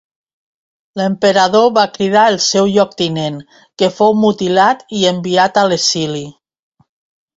L'emperador 1.01 1.67
va 1.75 1.83
cridar 1.97 2.23
el 2.31 2.39
seu 2.47 2.69
lloctinent, 2.77 3.37
que 3.83 3.93
fou 3.99 4.17
mutilat 4.23 4.83
i 5.01 5.07
enviat 5.15 5.61
a 5.63 5.67
l'exili. 5.69 6.25